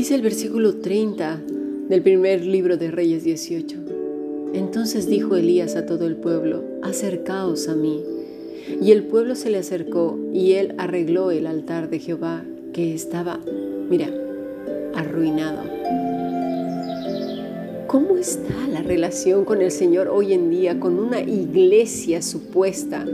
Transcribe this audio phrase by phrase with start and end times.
[0.00, 1.42] Dice el versículo 30
[1.90, 3.76] del primer libro de Reyes 18.
[4.54, 8.02] Entonces dijo Elías a todo el pueblo, acercaos a mí.
[8.80, 13.40] Y el pueblo se le acercó y él arregló el altar de Jehová que estaba,
[13.90, 14.08] mira,
[14.94, 15.64] arruinado.
[17.86, 23.04] ¿Cómo está la relación con el Señor hoy en día, con una iglesia supuesta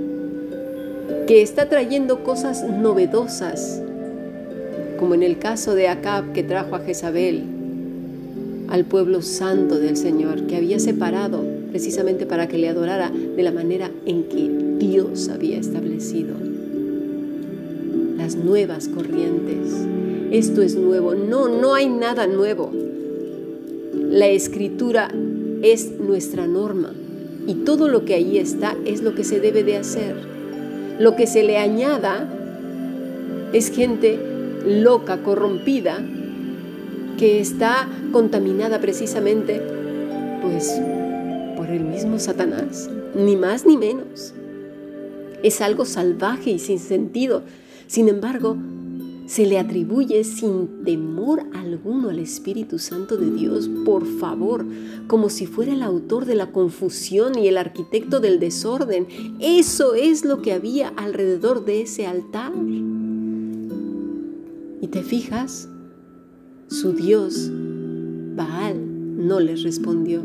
[1.26, 3.82] que está trayendo cosas novedosas,
[4.98, 7.42] como en el caso de Acab que trajo a Jezabel
[8.68, 13.52] al pueblo santo del Señor, que había separado precisamente para que le adorara de la
[13.52, 16.34] manera en que Dios había establecido.
[18.16, 19.72] Las nuevas corrientes.
[20.32, 21.14] Esto es nuevo.
[21.14, 22.72] No, no hay nada nuevo.
[24.10, 25.10] La escritura
[25.62, 26.92] es nuestra norma
[27.46, 30.16] y todo lo que ahí está es lo que se debe de hacer.
[30.98, 32.28] Lo que se le añada
[33.52, 34.18] es gente
[34.66, 36.04] loca, corrompida,
[37.16, 39.62] que está contaminada precisamente,
[40.42, 40.80] pues,
[41.56, 44.34] por el mismo Satanás, ni más ni menos.
[45.42, 47.42] Es algo salvaje y sin sentido.
[47.86, 48.56] Sin embargo,
[49.26, 54.64] se le atribuye sin temor alguno al Espíritu Santo de Dios, por favor,
[55.06, 59.06] como si fuera el autor de la confusión y el arquitecto del desorden.
[59.40, 62.52] Eso es lo que había alrededor de ese altar.
[64.86, 65.68] Y te fijas,
[66.68, 67.50] su Dios,
[68.36, 70.22] Baal, no les respondió.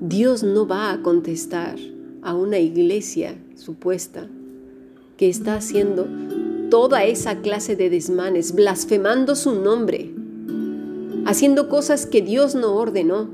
[0.00, 1.76] Dios no va a contestar
[2.20, 4.26] a una iglesia supuesta
[5.16, 6.08] que está haciendo
[6.68, 10.12] toda esa clase de desmanes, blasfemando su nombre,
[11.26, 13.30] haciendo cosas que Dios no ordenó.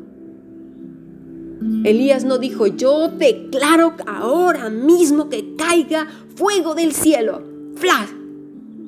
[1.84, 7.42] Elías no dijo, yo declaro ahora mismo que caiga fuego del cielo.
[7.76, 8.10] ¡Flash!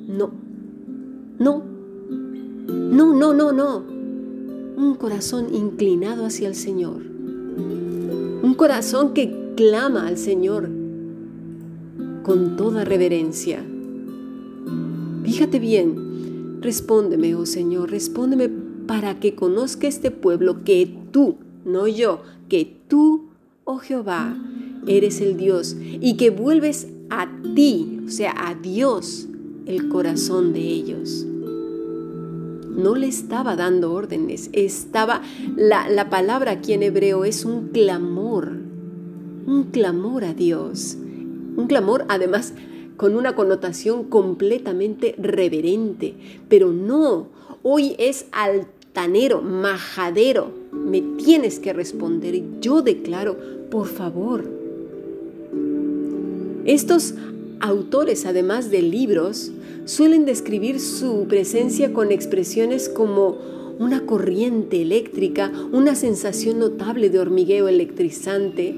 [0.07, 0.48] No,
[1.39, 1.63] no,
[2.67, 3.77] no, no, no, no.
[3.77, 7.01] Un corazón inclinado hacia el Señor.
[8.43, 10.69] Un corazón que clama al Señor
[12.23, 13.65] con toda reverencia.
[15.23, 18.49] Fíjate bien, respóndeme, oh Señor, respóndeme
[18.85, 23.29] para que conozca este pueblo que tú, no yo, que tú,
[23.63, 24.37] oh Jehová,
[24.87, 29.27] eres el Dios y que vuelves a ti, o sea, a Dios,
[29.65, 31.25] el corazón de ellos.
[32.69, 35.21] No le estaba dando órdenes, estaba,
[35.55, 38.51] la, la palabra aquí en hebreo es un clamor,
[39.45, 40.97] un clamor a Dios,
[41.57, 42.53] un clamor además
[42.95, 46.15] con una connotación completamente reverente,
[46.47, 47.29] pero no,
[47.63, 53.37] hoy es altanero, majadero, me tienes que responder, yo declaro,
[53.69, 54.43] por favor.
[56.65, 57.13] Estos
[57.61, 59.51] autores, además de libros,
[59.89, 63.37] suelen describir su presencia con expresiones como
[63.79, 68.75] una corriente eléctrica, una sensación notable de hormigueo electrizante,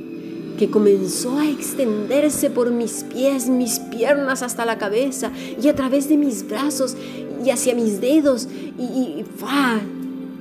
[0.57, 6.07] que comenzó a extenderse por mis pies, mis piernas hasta la cabeza y a través
[6.07, 6.95] de mis brazos
[7.44, 8.47] y hacia mis dedos.
[8.79, 9.25] Y, y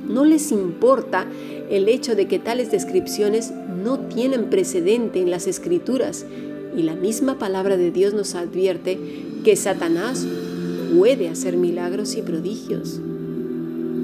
[0.08, 1.26] no les importa
[1.68, 3.50] el hecho de que tales descripciones
[3.82, 6.26] no tienen precedente en las escrituras.
[6.76, 8.98] Y la misma palabra de Dios nos advierte
[9.42, 10.26] que Satanás
[10.94, 13.00] puede hacer milagros y prodigios.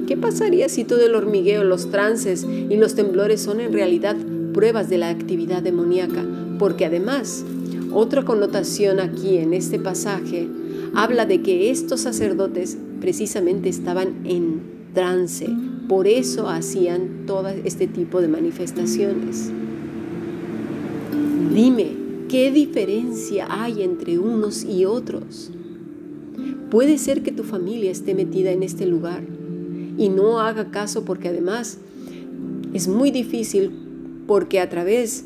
[0.07, 4.17] ¿Qué pasaría si todo el hormigueo, los trances y los temblores son en realidad
[4.53, 6.25] pruebas de la actividad demoníaca,
[6.59, 7.45] porque además,
[7.93, 10.49] otra connotación aquí en este pasaje
[10.95, 14.63] habla de que estos sacerdotes precisamente estaban en
[14.95, 15.47] trance,
[15.89, 19.51] por eso hacían todo este tipo de manifestaciones.
[21.55, 21.89] Dime,
[22.29, 25.51] ¿qué diferencia hay entre unos y otros?
[26.71, 29.23] Puede ser que tu familia esté metida en este lugar
[29.97, 31.79] y no haga caso porque además
[32.75, 33.71] es muy difícil
[34.27, 35.25] porque a través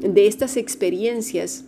[0.00, 1.64] de estas experiencias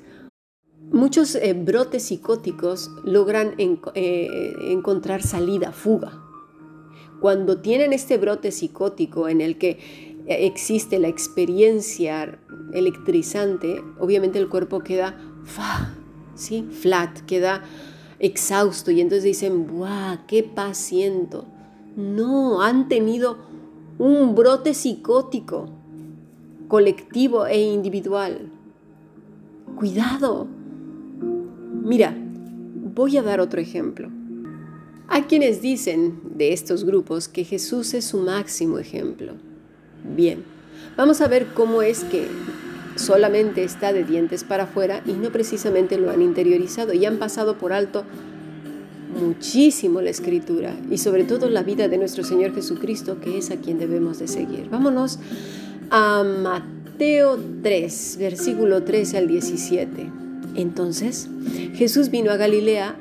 [0.92, 6.20] muchos eh, brotes psicóticos logran eh, encontrar salida, fuga.
[7.20, 9.70] Cuando tienen este brote psicótico en el que
[10.26, 12.38] eh, existe la experiencia
[12.72, 15.18] electrizante, obviamente el cuerpo queda
[16.34, 16.68] ¿sí?
[16.70, 17.64] flat, queda
[18.18, 20.26] exhausto y entonces dicen, ¡buah!
[20.26, 20.90] ¡Qué paz
[21.96, 23.38] No, han tenido
[23.98, 25.68] un brote psicótico
[26.68, 28.50] colectivo e individual.
[29.76, 30.46] Cuidado.
[31.84, 32.16] Mira,
[32.94, 34.08] voy a dar otro ejemplo.
[35.08, 39.34] Hay quienes dicen de estos grupos que Jesús es su máximo ejemplo.
[40.16, 40.44] Bien,
[40.96, 42.26] vamos a ver cómo es que
[42.96, 47.58] solamente está de dientes para afuera y no precisamente lo han interiorizado y han pasado
[47.58, 48.04] por alto
[49.20, 53.56] muchísimo la escritura y sobre todo la vida de nuestro Señor Jesucristo, que es a
[53.56, 54.68] quien debemos de seguir.
[54.70, 55.18] Vámonos
[55.90, 60.10] a Mateo 3, versículo 13 al 17.
[60.56, 61.28] Entonces
[61.74, 62.96] Jesús vino a Galilea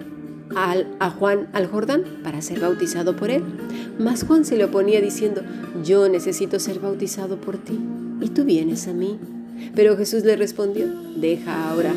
[0.55, 3.43] a Juan al Jordán para ser bautizado por él.
[3.99, 5.41] Mas Juan se le oponía diciendo,
[5.83, 7.79] yo necesito ser bautizado por ti
[8.21, 9.19] y tú vienes a mí.
[9.75, 11.93] Pero Jesús le respondió, deja ahora,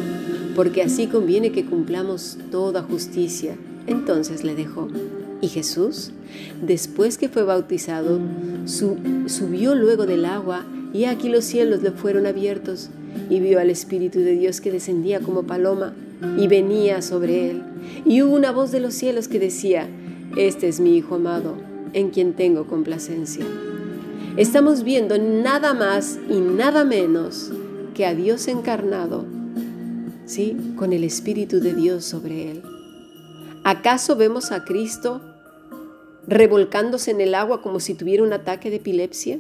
[0.55, 3.57] porque así conviene que cumplamos toda justicia.
[3.87, 4.89] Entonces le dejó.
[5.41, 6.13] Y Jesús,
[6.63, 8.19] después que fue bautizado,
[8.65, 12.89] subió luego del agua y aquí los cielos le fueron abiertos
[13.29, 15.95] y vio al Espíritu de Dios que descendía como paloma
[16.39, 17.63] y venía sobre él.
[18.05, 19.89] Y hubo una voz de los cielos que decía,
[20.37, 21.55] Este es mi Hijo amado,
[21.93, 23.45] en quien tengo complacencia.
[24.37, 27.51] Estamos viendo nada más y nada menos
[27.95, 29.25] que a Dios encarnado,
[30.27, 30.75] ¿sí?
[30.77, 32.63] Con el Espíritu de Dios sobre él.
[33.65, 35.23] ¿Acaso vemos a Cristo
[36.27, 39.39] revolcándose en el agua como si tuviera un ataque de epilepsia?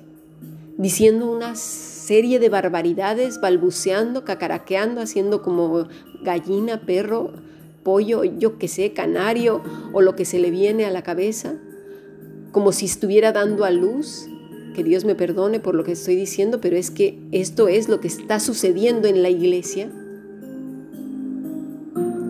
[0.78, 5.88] Diciendo una serie de barbaridades, balbuceando, cacaraqueando, haciendo como
[6.22, 7.34] gallina, perro,
[7.82, 11.52] pollo, yo que sé, canario o lo que se le viene a la cabeza,
[12.50, 14.30] como si estuviera dando a luz.
[14.76, 17.98] Que Dios me perdone por lo que estoy diciendo, pero es que esto es lo
[17.98, 19.90] que está sucediendo en la iglesia.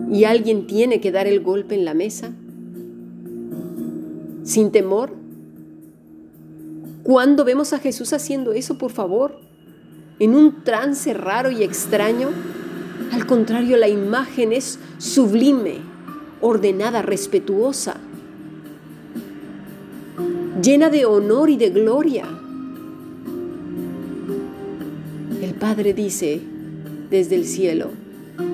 [0.09, 2.31] Y alguien tiene que dar el golpe en la mesa,
[4.45, 5.11] sin temor.
[7.03, 9.41] ¿Cuándo vemos a Jesús haciendo eso, por favor?
[10.17, 12.29] En un trance raro y extraño.
[13.11, 15.79] Al contrario, la imagen es sublime,
[16.39, 17.97] ordenada, respetuosa,
[20.61, 22.25] llena de honor y de gloria.
[25.41, 26.41] El Padre dice
[27.09, 27.89] desde el cielo,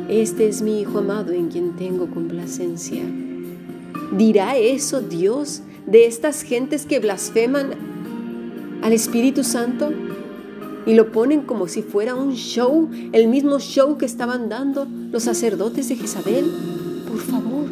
[0.09, 3.03] este es mi Hijo amado en quien tengo complacencia.
[4.17, 7.71] ¿Dirá eso Dios de estas gentes que blasfeman
[8.81, 9.91] al Espíritu Santo?
[10.85, 15.23] y lo ponen como si fuera un show, el mismo show que estaban dando los
[15.23, 16.43] sacerdotes de Jezabel.
[17.07, 17.67] Por favor,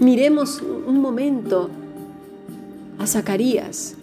[0.00, 1.70] miremos un momento
[3.00, 3.94] a Zacarías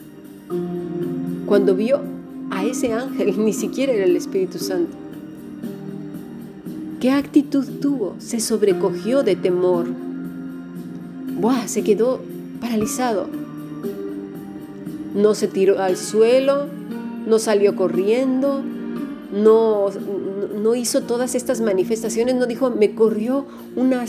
[1.45, 2.01] cuando vio
[2.49, 4.97] a ese ángel, ni siquiera era el Espíritu Santo.
[6.99, 8.15] ¿Qué actitud tuvo?
[8.17, 9.85] Se sobrecogió de temor.
[11.39, 12.19] Buah, se quedó
[12.59, 13.27] paralizado.
[15.13, 16.65] No se tiró al suelo,
[17.27, 18.63] no salió corriendo,
[19.31, 19.89] no,
[20.59, 23.45] no hizo todas estas manifestaciones, no dijo, me corrió
[23.75, 24.05] una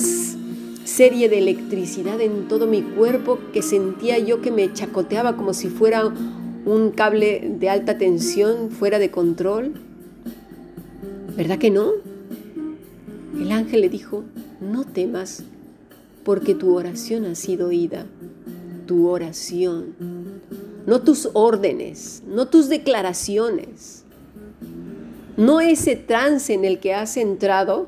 [0.99, 5.69] serie de electricidad en todo mi cuerpo que sentía yo que me chacoteaba como si
[5.69, 6.12] fuera
[6.67, 9.75] un cable de alta tensión fuera de control.
[11.37, 11.93] ¿Verdad que no?
[13.41, 14.25] El ángel le dijo,
[14.61, 15.45] no temas,
[16.25, 18.06] porque tu oración ha sido oída,
[18.87, 19.95] tu oración
[20.85, 24.03] no tus órdenes, no tus declaraciones,
[25.37, 27.87] no ese trance en el que has entrado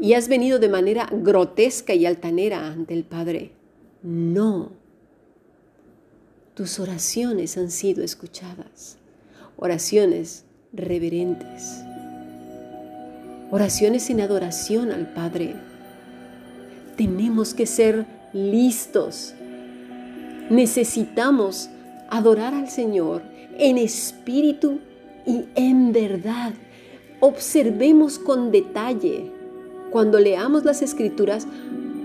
[0.00, 3.52] y has venido de manera grotesca y altanera ante el Padre.
[4.02, 4.72] No.
[6.54, 8.98] Tus oraciones han sido escuchadas.
[9.56, 11.82] Oraciones reverentes.
[13.50, 15.54] Oraciones en adoración al Padre.
[16.96, 19.34] Tenemos que ser listos.
[20.50, 21.70] Necesitamos
[22.10, 23.22] adorar al Señor
[23.58, 24.80] en espíritu
[25.26, 26.54] y en verdad.
[27.20, 29.30] Observemos con detalle,
[29.90, 31.46] cuando leamos las escrituras,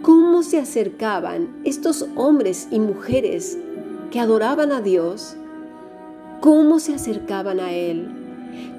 [0.01, 3.57] cómo se acercaban estos hombres y mujeres
[4.11, 5.35] que adoraban a Dios,
[6.41, 8.07] cómo se acercaban a Él.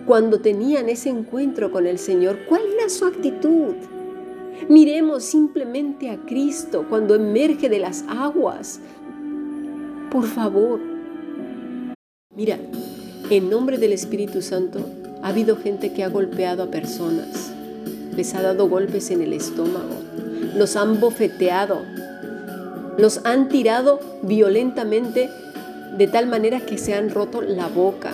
[0.07, 3.75] Cuando tenían ese encuentro con el Señor, ¿cuál era su actitud?
[4.69, 8.81] Miremos simplemente a Cristo cuando emerge de las aguas.
[10.11, 10.81] Por favor,
[12.37, 12.59] Mira,
[13.31, 14.85] en nombre del Espíritu Santo
[15.23, 17.54] ha habido gente que ha golpeado a personas,
[18.17, 19.97] les ha dado golpes en el estómago,
[20.55, 21.83] los han bofeteado,
[22.99, 25.29] los han tirado violentamente
[25.97, 28.13] de tal manera que se han roto la boca,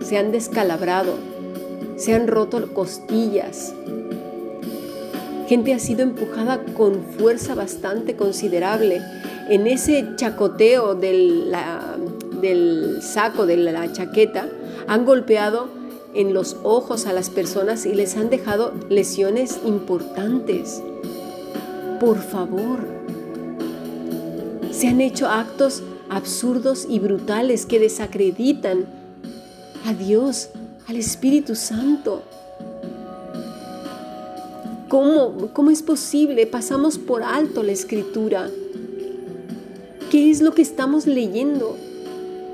[0.00, 1.14] se han descalabrado,
[1.96, 3.74] se han roto costillas.
[5.48, 9.02] Gente ha sido empujada con fuerza bastante considerable
[9.48, 11.12] en ese chacoteo de
[11.46, 11.96] la
[12.42, 14.48] del saco, de la chaqueta,
[14.88, 15.68] han golpeado
[16.14, 20.82] en los ojos a las personas y les han dejado lesiones importantes.
[22.00, 22.80] Por favor,
[24.70, 28.84] se han hecho actos absurdos y brutales que desacreditan
[29.86, 30.50] a Dios,
[30.86, 32.22] al Espíritu Santo.
[34.88, 36.46] ¿Cómo, ¿Cómo es posible?
[36.46, 38.50] Pasamos por alto la escritura.
[40.10, 41.76] ¿Qué es lo que estamos leyendo?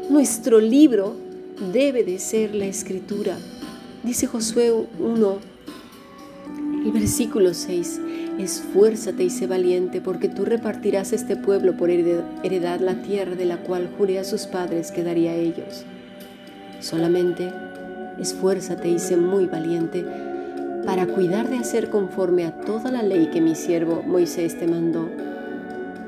[0.08, 1.14] Nuestro libro
[1.60, 3.36] debe de ser la escritura.
[4.02, 5.38] Dice Josué 1,
[6.84, 8.00] el versículo 6,
[8.38, 13.58] esfuérzate y sé valiente, porque tú repartirás este pueblo por heredad la tierra de la
[13.58, 15.84] cual juré a sus padres que daría a ellos.
[16.80, 17.52] Solamente
[18.20, 20.04] esfuérzate y sé muy valiente
[20.84, 25.08] para cuidar de hacer conforme a toda la ley que mi siervo Moisés te mandó.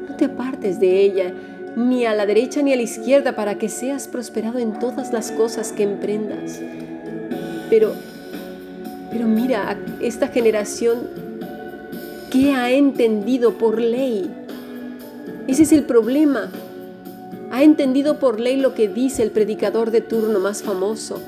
[0.08, 1.34] No te apartes de ella,
[1.76, 5.30] ni a la derecha ni a la izquierda, para que seas prosperado en todas las
[5.32, 6.60] cosas que emprendas.
[7.68, 7.92] Pero,
[9.10, 10.98] pero mira, esta generación
[12.30, 14.30] que ha entendido por ley.
[15.46, 16.50] Ese es el problema.
[17.50, 21.20] Ha entendido por ley lo que dice el predicador de turno más famoso.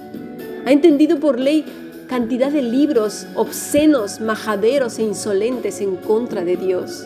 [0.64, 1.64] Ha entendido por ley
[2.06, 7.04] cantidad de libros obscenos, majaderos e insolentes en contra de Dios,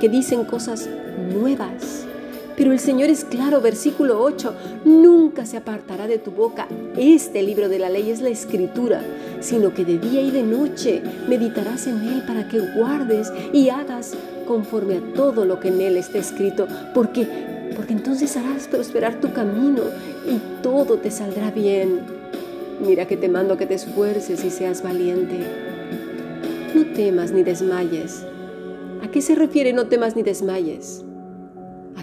[0.00, 0.88] que dicen cosas
[1.32, 2.06] nuevas.
[2.56, 4.54] Pero el Señor es claro, versículo 8,
[4.84, 6.68] nunca se apartará de tu boca.
[6.96, 9.02] Este libro de la ley es la escritura,
[9.40, 14.12] sino que de día y de noche meditarás en él para que guardes y hagas
[14.46, 17.26] conforme a todo lo que en él está escrito, porque
[17.74, 19.82] porque entonces harás prosperar tu camino
[20.26, 22.00] y todo te saldrá bien.
[22.80, 25.38] Mira que te mando que te esfuerces y seas valiente.
[26.74, 28.24] No temas ni desmayes.
[29.02, 31.04] ¿A qué se refiere no temas ni desmayes?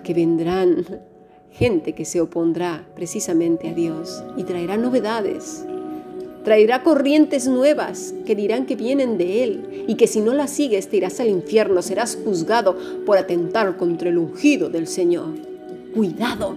[0.09, 0.87] Que vendrán
[1.51, 5.63] gente que se opondrá precisamente a Dios y traerá novedades.
[6.43, 10.89] Traerá corrientes nuevas que dirán que vienen de Él y que si no las sigues
[10.89, 12.75] te irás al infierno, serás juzgado
[13.05, 15.29] por atentar contra el ungido del Señor.
[15.93, 16.55] Cuidado.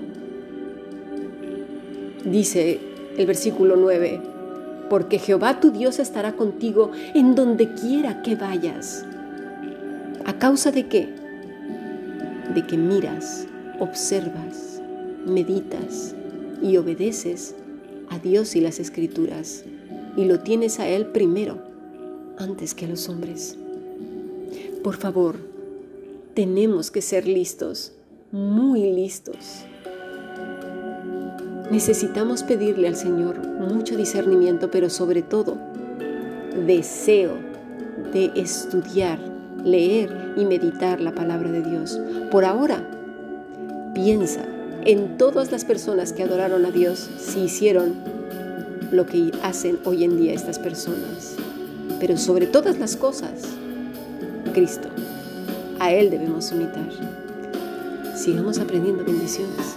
[2.25, 2.81] Dice
[3.19, 4.19] el versículo 9,
[4.89, 9.05] porque Jehová tu Dios estará contigo en donde quiera que vayas.
[10.25, 11.22] ¿A causa de qué?
[12.55, 13.47] De que miras,
[13.81, 14.81] observas,
[15.27, 16.15] meditas
[16.63, 17.55] y obedeces
[18.11, 19.65] a Dios y las escrituras
[20.17, 21.59] y lo tienes a Él primero,
[22.39, 23.57] antes que a los hombres.
[24.83, 25.37] Por favor,
[26.35, 27.93] tenemos que ser listos,
[28.31, 29.67] muy listos
[31.73, 35.57] Necesitamos pedirle al Señor mucho discernimiento, pero sobre todo
[36.67, 37.33] deseo
[38.13, 39.19] de estudiar,
[39.65, 42.01] leer y meditar la palabra de Dios.
[42.31, 42.83] Por ahora,
[43.95, 44.43] piensa
[44.85, 47.95] en todas las personas que adoraron a Dios si hicieron
[48.91, 51.37] lo que hacen hoy en día estas personas.
[52.01, 53.43] Pero sobre todas las cosas,
[54.53, 54.89] Cristo.
[55.79, 56.89] A Él debemos imitar.
[58.15, 59.77] Sigamos aprendiendo bendiciones.